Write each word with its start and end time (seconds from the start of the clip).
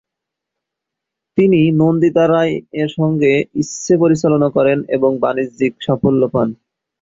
তিনি 1.37 1.59
নন্দিতা 1.79 2.23
রায়-এর 2.27 2.89
সঙ্গে 2.97 3.31
ইচ্ছে 3.55 3.93
পরিচালনা 3.97 4.47
করেন 4.49 4.77
এবং 4.95 5.11
বাণিজ্যিক 5.19 5.73
সাফল্য 5.81 6.21
পান। 6.33 6.47